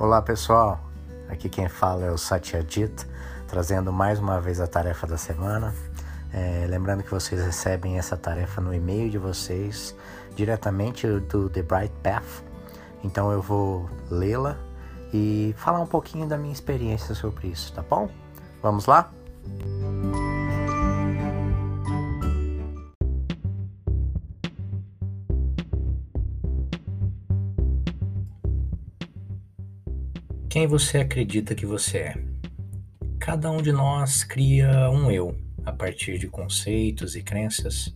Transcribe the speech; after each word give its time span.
Olá 0.00 0.22
pessoal, 0.22 0.80
aqui 1.28 1.46
quem 1.46 1.68
fala 1.68 2.06
é 2.06 2.10
o 2.10 2.16
Satyajit, 2.16 3.06
trazendo 3.46 3.92
mais 3.92 4.18
uma 4.18 4.40
vez 4.40 4.58
a 4.58 4.66
tarefa 4.66 5.06
da 5.06 5.18
semana. 5.18 5.74
É, 6.32 6.64
lembrando 6.66 7.02
que 7.02 7.10
vocês 7.10 7.38
recebem 7.44 7.98
essa 7.98 8.16
tarefa 8.16 8.62
no 8.62 8.72
e-mail 8.72 9.10
de 9.10 9.18
vocês 9.18 9.94
diretamente 10.34 11.06
do 11.06 11.50
The 11.50 11.60
Bright 11.60 11.92
Path. 12.02 12.42
Então 13.04 13.30
eu 13.30 13.42
vou 13.42 13.90
lê-la 14.10 14.56
e 15.12 15.54
falar 15.58 15.80
um 15.80 15.86
pouquinho 15.86 16.26
da 16.26 16.38
minha 16.38 16.54
experiência 16.54 17.14
sobre 17.14 17.48
isso, 17.48 17.70
tá 17.74 17.82
bom? 17.82 18.08
Vamos 18.62 18.86
lá? 18.86 19.12
Quem 30.50 30.66
você 30.66 30.98
acredita 30.98 31.54
que 31.54 31.64
você 31.64 31.98
é? 31.98 32.24
Cada 33.20 33.48
um 33.52 33.62
de 33.62 33.70
nós 33.70 34.24
cria 34.24 34.90
um 34.90 35.08
eu 35.08 35.38
a 35.64 35.72
partir 35.72 36.18
de 36.18 36.26
conceitos 36.26 37.14
e 37.14 37.22
crenças. 37.22 37.94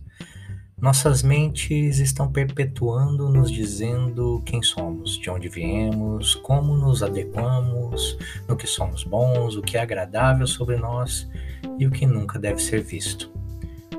Nossas 0.79 1.21
mentes 1.21 1.99
estão 1.99 2.31
perpetuando, 2.31 3.27
nos 3.27 3.51
dizendo 3.51 4.41
quem 4.45 4.63
somos, 4.63 5.17
de 5.17 5.29
onde 5.29 5.49
viemos, 5.49 6.33
como 6.33 6.77
nos 6.77 7.03
adequamos, 7.03 8.17
no 8.47 8.55
que 8.55 8.67
somos 8.67 9.03
bons, 9.03 9.57
o 9.57 9.61
que 9.61 9.75
é 9.75 9.81
agradável 9.81 10.47
sobre 10.47 10.77
nós 10.77 11.29
e 11.77 11.85
o 11.85 11.91
que 11.91 12.05
nunca 12.05 12.39
deve 12.39 12.61
ser 12.61 12.81
visto. 12.81 13.29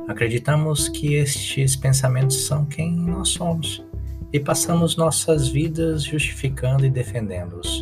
Acreditamos 0.09 0.89
que 0.89 1.13
estes 1.13 1.77
pensamentos 1.77 2.47
são 2.47 2.65
quem 2.65 2.91
nós 2.91 3.29
somos 3.29 3.85
e 4.33 4.41
passamos 4.41 4.97
nossas 4.97 5.47
vidas 5.47 6.05
justificando 6.05 6.87
e 6.87 6.91
defendendo-os 6.91 7.76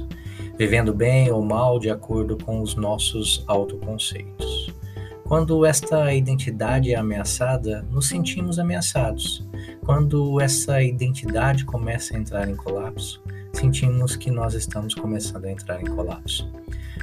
vivendo 0.56 0.94
bem 0.94 1.30
ou 1.30 1.42
mal 1.42 1.78
de 1.78 1.90
acordo 1.90 2.36
com 2.36 2.60
os 2.60 2.74
nossos 2.74 3.44
autoconceitos. 3.46 4.72
Quando 5.24 5.64
esta 5.64 6.12
identidade 6.12 6.92
é 6.92 6.96
ameaçada, 6.96 7.82
nos 7.90 8.08
sentimos 8.08 8.58
ameaçados. 8.58 9.44
Quando 9.84 10.40
essa 10.40 10.82
identidade 10.82 11.64
começa 11.64 12.14
a 12.14 12.18
entrar 12.18 12.48
em 12.48 12.54
colapso, 12.54 13.22
sentimos 13.52 14.16
que 14.16 14.30
nós 14.30 14.54
estamos 14.54 14.94
começando 14.94 15.46
a 15.46 15.50
entrar 15.50 15.80
em 15.80 15.86
colapso. 15.86 16.50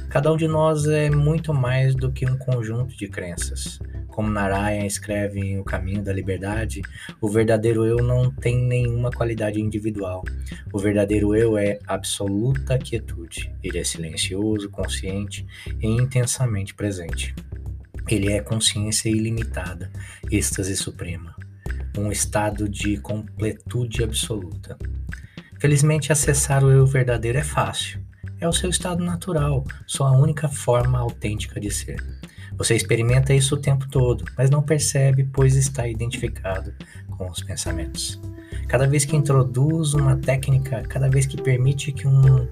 Cada 0.08 0.32
um 0.32 0.36
de 0.36 0.46
nós 0.46 0.86
é 0.86 1.10
muito 1.10 1.52
mais 1.52 1.94
do 1.94 2.12
que 2.12 2.24
um 2.24 2.38
conjunto 2.38 2.96
de 2.96 3.08
crenças. 3.08 3.78
Como 4.12 4.30
Narayan 4.30 4.84
escreve 4.84 5.40
em 5.40 5.58
O 5.58 5.64
Caminho 5.64 6.02
da 6.02 6.12
Liberdade, 6.12 6.82
o 7.18 7.28
verdadeiro 7.28 7.86
eu 7.86 7.96
não 7.96 8.30
tem 8.30 8.62
nenhuma 8.62 9.10
qualidade 9.10 9.58
individual. 9.58 10.22
O 10.70 10.78
verdadeiro 10.78 11.34
eu 11.34 11.56
é 11.56 11.78
absoluta 11.86 12.78
quietude. 12.78 13.50
Ele 13.62 13.78
é 13.78 13.84
silencioso, 13.84 14.68
consciente 14.68 15.46
e 15.80 15.86
intensamente 15.86 16.74
presente. 16.74 17.34
Ele 18.06 18.30
é 18.30 18.42
consciência 18.42 19.08
ilimitada, 19.08 19.90
êxtase 20.30 20.76
suprema, 20.76 21.34
um 21.96 22.12
estado 22.12 22.68
de 22.68 22.98
completude 22.98 24.04
absoluta. 24.04 24.76
Felizmente, 25.58 26.12
acessar 26.12 26.62
o 26.62 26.70
eu 26.70 26.84
verdadeiro 26.84 27.38
é 27.38 27.44
fácil. 27.44 28.00
É 28.38 28.46
o 28.46 28.52
seu 28.52 28.68
estado 28.68 29.02
natural, 29.02 29.64
sua 29.86 30.10
única 30.10 30.48
forma 30.48 30.98
autêntica 30.98 31.58
de 31.60 31.70
ser. 31.70 31.96
Você 32.56 32.74
experimenta 32.74 33.34
isso 33.34 33.54
o 33.54 33.58
tempo 33.58 33.88
todo, 33.88 34.24
mas 34.36 34.50
não 34.50 34.62
percebe, 34.62 35.24
pois 35.32 35.56
está 35.56 35.86
identificado 35.88 36.72
com 37.10 37.28
os 37.28 37.42
pensamentos. 37.42 38.20
Cada 38.68 38.86
vez 38.86 39.04
que 39.04 39.16
introduz 39.16 39.94
uma 39.94 40.16
técnica, 40.16 40.82
cada 40.82 41.08
vez 41.08 41.26
que 41.26 41.40
permite 41.40 41.92
que 41.92 42.06
um 42.06 42.46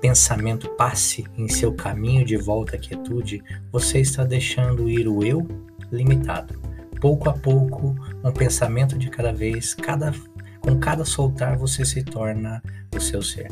pensamento 0.00 0.68
passe 0.70 1.24
em 1.36 1.48
seu 1.48 1.72
caminho 1.72 2.24
de 2.24 2.36
volta 2.36 2.76
à 2.76 2.78
quietude, 2.78 3.42
você 3.70 4.00
está 4.00 4.24
deixando 4.24 4.88
ir 4.88 5.06
o 5.06 5.22
eu 5.24 5.46
limitado. 5.92 6.58
Pouco 7.00 7.28
a 7.28 7.32
pouco, 7.32 7.94
um 8.22 8.32
pensamento 8.32 8.98
de 8.98 9.10
cada 9.10 9.32
vez, 9.32 9.74
cada, 9.74 10.12
com 10.60 10.78
cada 10.78 11.04
soltar, 11.04 11.56
você 11.56 11.84
se 11.84 12.02
torna 12.02 12.62
o 12.94 13.00
seu 13.00 13.22
ser. 13.22 13.48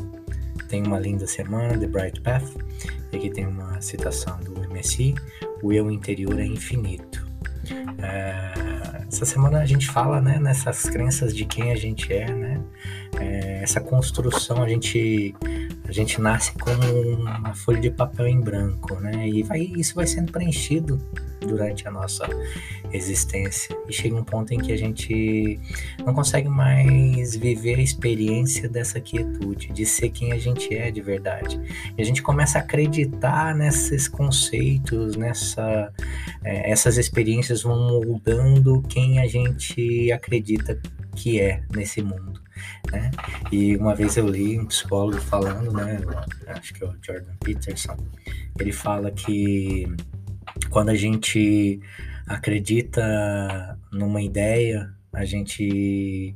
Tem 0.69 0.83
uma 0.85 0.99
linda 0.99 1.25
semana, 1.25 1.77
The 1.77 1.87
Bright 1.87 2.21
Path, 2.21 2.45
e 3.11 3.17
aqui 3.17 3.29
tem 3.31 3.47
uma 3.47 3.81
citação 3.81 4.39
do 4.39 4.53
MSI: 4.69 5.15
o 5.63 5.73
eu 5.73 5.89
interior 5.89 6.39
é 6.39 6.45
infinito. 6.45 7.27
É, 7.97 9.07
essa 9.07 9.25
semana 9.25 9.59
a 9.59 9.65
gente 9.65 9.87
fala 9.87 10.21
né, 10.21 10.39
nessas 10.39 10.83
crenças 10.83 11.35
de 11.35 11.43
quem 11.43 11.71
a 11.71 11.75
gente 11.75 12.13
é, 12.13 12.31
né? 12.31 12.61
É, 13.19 13.63
essa 13.63 13.81
construção, 13.81 14.61
a 14.61 14.69
gente, 14.69 15.35
a 15.89 15.91
gente 15.91 16.21
nasce 16.21 16.53
como 16.53 16.83
uma 17.15 17.55
folha 17.55 17.81
de 17.81 17.89
papel 17.89 18.27
em 18.27 18.39
branco, 18.39 18.93
né? 18.99 19.27
E 19.27 19.41
vai, 19.41 19.61
isso 19.61 19.95
vai 19.95 20.05
sendo 20.05 20.31
preenchido 20.31 21.01
durante 21.39 21.87
a 21.87 21.91
nossa 21.91 22.27
existência. 22.93 23.75
E 23.87 23.91
chega 23.91 24.15
um 24.15 24.23
ponto 24.23 24.53
em 24.53 24.59
que 24.59 24.71
a 24.71 24.77
gente 24.77 25.59
não 26.05 26.13
consegue 26.13 26.47
mais 26.47 27.35
viver 27.35 27.79
a 27.79 27.81
experiência 27.81 28.69
dessa 28.69 29.01
quietude, 29.01 29.69
de 29.73 29.83
ser 29.83 30.09
quem 30.11 30.31
a 30.31 30.37
gente 30.37 30.75
é 30.75 30.91
de 30.91 31.01
verdade. 31.01 31.59
E 31.97 32.01
a 32.01 32.05
gente 32.05 32.21
começa 32.21 32.59
a 32.59 32.61
acreditar 32.61 33.55
nesses 33.55 34.07
conceitos, 34.07 35.15
nessa, 35.15 35.91
é, 36.43 36.71
essas 36.71 36.99
experiências 36.99 37.63
vão 37.63 37.87
moldando 37.89 38.83
quem 38.83 39.17
a 39.19 39.25
gente 39.25 40.11
acredita 40.11 40.79
que 41.15 41.39
é 41.39 41.63
nesse 41.75 42.03
mundo. 42.03 42.39
Né? 42.91 43.11
E 43.51 43.75
uma 43.77 43.95
vez 43.95 44.17
eu 44.17 44.27
li 44.27 44.59
um 44.59 44.65
psicólogo 44.65 45.19
falando, 45.21 45.71
né, 45.71 45.99
acho 46.47 46.73
que 46.73 46.83
é 46.83 46.87
o 46.87 46.95
Jordan 47.01 47.35
Peterson, 47.43 47.97
ele 48.59 48.71
fala 48.71 49.11
que 49.11 49.87
quando 50.69 50.89
a 50.89 50.95
gente 50.95 51.79
acredita 52.27 53.77
numa 53.91 54.21
ideia, 54.21 54.93
a 55.11 55.25
gente 55.25 56.35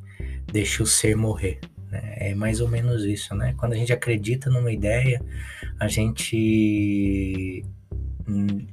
deixa 0.52 0.84
o 0.84 0.88
ser 0.88 1.16
morrer. 1.16 1.60
Né? 1.92 2.14
É 2.18 2.36
mais 2.36 2.60
ou 2.60 2.68
menos 2.68 3.04
isso, 3.04 3.36
né? 3.36 3.54
Quando 3.58 3.74
a 3.74 3.76
gente 3.76 3.94
acredita 3.94 4.50
numa 4.50 4.72
ideia, 4.72 5.22
a 5.80 5.88
gente 5.88 7.64
hum, 8.28 8.66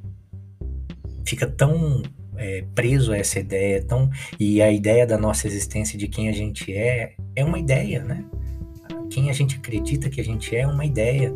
fica 1.27 1.47
tão 1.47 2.03
é, 2.37 2.65
preso 2.75 3.13
a 3.13 3.19
essa 3.19 3.39
ideia, 3.39 3.83
tão 3.83 4.11
e 4.39 4.63
a 4.63 4.73
ideia 4.73 5.07
da 5.07 5.19
nossa 5.19 5.47
existência 5.47 5.99
de 5.99 6.09
quem 6.09 6.29
a 6.29 6.33
gente 6.33 6.75
é 6.75 7.15
é 7.37 7.45
uma 7.45 7.59
ideia, 7.59 8.03
né? 8.03 8.25
Quem 9.11 9.29
a 9.29 9.33
gente 9.33 9.57
acredita 9.57 10.09
que 10.09 10.21
a 10.21 10.25
gente 10.25 10.55
é 10.55 10.61
é 10.61 10.67
uma 10.67 10.85
ideia. 10.85 11.35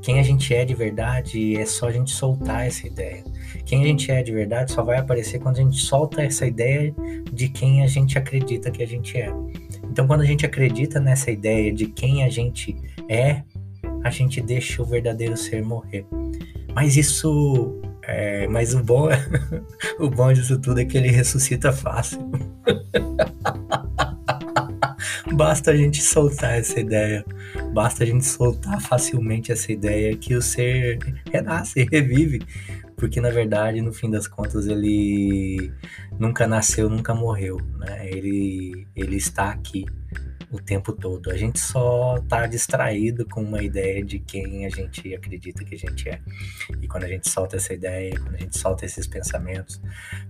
Quem 0.00 0.20
a 0.20 0.22
gente 0.22 0.54
é 0.54 0.64
de 0.64 0.74
verdade 0.74 1.56
é 1.56 1.66
só 1.66 1.88
a 1.88 1.92
gente 1.92 2.12
soltar 2.12 2.66
essa 2.66 2.86
ideia. 2.86 3.24
Quem 3.64 3.82
a 3.82 3.86
gente 3.86 4.10
é 4.12 4.22
de 4.22 4.32
verdade 4.32 4.70
só 4.70 4.82
vai 4.82 4.98
aparecer 4.98 5.40
quando 5.40 5.58
a 5.58 5.62
gente 5.62 5.76
solta 5.78 6.22
essa 6.22 6.46
ideia 6.46 6.94
de 7.32 7.48
quem 7.48 7.82
a 7.82 7.86
gente 7.86 8.16
acredita 8.16 8.70
que 8.70 8.82
a 8.82 8.86
gente 8.86 9.18
é. 9.18 9.32
Então, 9.90 10.06
quando 10.06 10.20
a 10.20 10.24
gente 10.24 10.46
acredita 10.46 11.00
nessa 11.00 11.30
ideia 11.30 11.72
de 11.72 11.86
quem 11.86 12.22
a 12.22 12.28
gente 12.28 12.76
é, 13.08 13.42
a 14.04 14.10
gente 14.10 14.40
deixa 14.40 14.82
o 14.82 14.84
verdadeiro 14.84 15.36
ser 15.36 15.62
morrer. 15.62 16.06
Mas 16.74 16.96
isso. 16.96 17.80
É, 18.02 18.46
mas 18.46 18.74
o 18.74 18.82
bom, 18.82 19.08
o 19.98 20.08
bom 20.08 20.32
disso 20.32 20.58
tudo 20.58 20.80
é 20.80 20.84
que 20.84 20.96
ele 20.96 21.10
ressuscita 21.10 21.72
fácil. 21.72 22.20
Basta 25.38 25.70
a 25.70 25.76
gente 25.76 26.02
soltar 26.02 26.58
essa 26.58 26.80
ideia. 26.80 27.24
Basta 27.72 28.02
a 28.02 28.06
gente 28.06 28.26
soltar 28.26 28.80
facilmente 28.80 29.52
essa 29.52 29.70
ideia 29.70 30.16
que 30.16 30.34
o 30.34 30.42
ser 30.42 30.98
renasce, 31.30 31.86
revive. 31.88 32.42
Porque 32.96 33.20
na 33.20 33.30
verdade, 33.30 33.80
no 33.80 33.92
fim 33.92 34.10
das 34.10 34.26
contas, 34.26 34.66
ele 34.66 35.72
nunca 36.18 36.44
nasceu, 36.48 36.90
nunca 36.90 37.14
morreu. 37.14 37.60
Né? 37.78 38.10
Ele, 38.10 38.88
ele 38.96 39.14
está 39.14 39.50
aqui 39.50 39.86
o 40.50 40.58
tempo 40.58 40.92
todo. 40.92 41.30
A 41.30 41.36
gente 41.36 41.60
só 41.60 42.18
tá 42.28 42.46
distraído 42.46 43.26
com 43.26 43.42
uma 43.42 43.62
ideia 43.62 44.02
de 44.04 44.18
quem 44.18 44.64
a 44.66 44.70
gente 44.70 45.14
acredita 45.14 45.64
que 45.64 45.74
a 45.74 45.78
gente 45.78 46.08
é. 46.08 46.20
E 46.80 46.88
quando 46.88 47.04
a 47.04 47.08
gente 47.08 47.28
solta 47.28 47.56
essa 47.56 47.72
ideia, 47.74 48.18
quando 48.18 48.34
a 48.34 48.38
gente 48.38 48.58
solta 48.58 48.84
esses 48.84 49.06
pensamentos, 49.06 49.80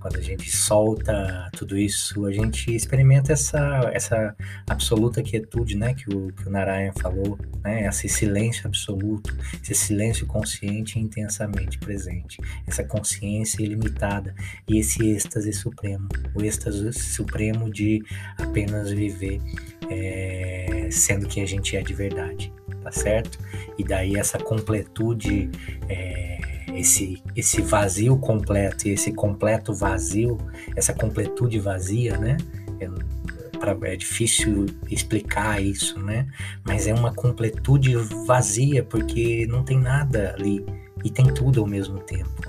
quando 0.01 0.17
a 0.17 0.21
gente 0.21 0.51
solta 0.51 1.49
tudo 1.57 1.77
isso, 1.77 2.27
a 2.27 2.33
gente 2.33 2.75
experimenta 2.75 3.33
essa, 3.33 3.91
essa 3.93 4.37
absoluta 4.69 5.23
quietude, 5.23 5.77
né, 5.77 5.95
que 5.95 6.13
o, 6.13 6.33
que 6.33 6.49
o 6.49 6.51
Narayan 6.51 6.93
falou, 7.01 7.39
né, 7.63 7.87
esse 7.87 8.09
silêncio 8.09 8.67
absoluto, 8.67 9.37
esse 9.63 9.75
silêncio 9.75 10.27
consciente 10.27 10.99
e 10.99 11.03
intensamente 11.03 11.79
presente, 11.79 12.39
essa 12.67 12.83
consciência 12.83 13.63
ilimitada 13.63 14.35
e 14.67 14.79
esse 14.79 15.09
êxtase 15.09 15.53
supremo, 15.53 16.09
o 16.35 16.43
êxtase 16.43 16.93
supremo 16.93 17.71
de 17.71 18.03
apenas 18.37 18.91
viver 18.91 19.41
é, 19.91 20.89
sendo 20.91 21.27
quem 21.27 21.43
a 21.43 21.47
gente 21.47 21.77
é 21.77 21.83
de 21.83 21.95
verdade, 21.95 22.53
tá 22.83 22.91
certo? 22.91 23.39
E 23.79 23.85
daí 23.85 24.17
essa 24.17 24.39
completude, 24.39 25.51
é, 25.89 26.39
esse, 26.75 27.23
esse 27.35 27.63
vazio 27.63 28.17
completo 28.19 28.89
e 28.89 28.93
esse 28.93 29.13
completo 29.13 29.75
vazio, 29.75 30.39
essa 30.77 30.93
completude 30.93 31.59
vazia, 31.59 32.17
né? 32.17 32.37
pra, 33.59 33.77
é 33.91 33.97
difícil 33.97 34.67
explicar 34.89 35.63
isso, 35.63 35.99
né? 36.01 36.27
Mas 36.65 36.87
é 36.87 36.95
uma 36.95 37.13
completude 37.13 37.95
vazia, 38.27 38.83
porque 38.83 39.47
não 39.49 39.63
tem 39.63 39.79
nada 39.79 40.35
ali 40.35 40.65
e 41.05 41.11
tem 41.11 41.27
tudo 41.27 41.61
ao 41.61 41.67
mesmo 41.67 41.99
tempo? 41.99 42.48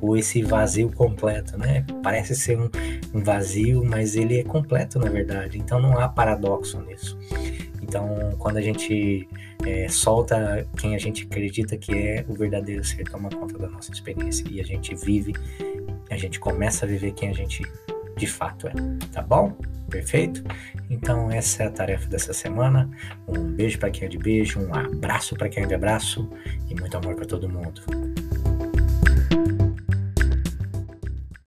Ou 0.00 0.16
esse 0.16 0.42
vazio 0.42 0.90
completo, 0.92 1.58
né? 1.58 1.84
Parece 2.02 2.34
ser 2.34 2.58
um, 2.58 2.70
um 3.14 3.22
vazio, 3.22 3.84
mas 3.84 4.16
ele 4.16 4.38
é 4.38 4.44
completo 4.44 4.98
na 4.98 5.10
verdade. 5.10 5.58
Então 5.58 5.80
não 5.80 5.98
há 5.98 6.08
paradoxo 6.08 6.80
nisso. 6.82 7.18
Então, 7.82 8.30
quando 8.38 8.58
a 8.58 8.60
gente 8.60 9.28
é, 9.66 9.88
solta 9.88 10.64
quem 10.76 10.94
a 10.94 10.98
gente 10.98 11.24
acredita 11.24 11.76
que 11.76 11.92
é 11.92 12.24
o 12.28 12.34
verdadeiro 12.34 12.84
ser, 12.84 13.02
toma 13.04 13.28
conta 13.28 13.58
da 13.58 13.68
nossa 13.68 13.90
experiência 13.90 14.46
e 14.48 14.60
a 14.60 14.64
gente 14.64 14.94
vive, 14.94 15.34
a 16.08 16.16
gente 16.16 16.38
começa 16.38 16.84
a 16.84 16.88
viver 16.88 17.12
quem 17.12 17.30
a 17.30 17.32
gente 17.32 17.64
de 18.16 18.26
fato 18.26 18.68
é, 18.68 18.72
tá 19.10 19.22
bom? 19.22 19.56
Perfeito? 19.88 20.44
Então, 20.88 21.32
essa 21.32 21.64
é 21.64 21.66
a 21.66 21.70
tarefa 21.70 22.08
dessa 22.08 22.32
semana. 22.32 22.88
Um 23.26 23.42
beijo 23.42 23.78
para 23.78 23.90
quem 23.90 24.06
é 24.06 24.08
de 24.08 24.18
beijo, 24.18 24.60
um 24.60 24.72
abraço 24.72 25.34
para 25.34 25.48
quem 25.48 25.64
é 25.64 25.66
de 25.66 25.74
abraço 25.74 26.30
e 26.68 26.74
muito 26.78 26.96
amor 26.96 27.16
para 27.16 27.26
todo 27.26 27.48
mundo. 27.48 27.82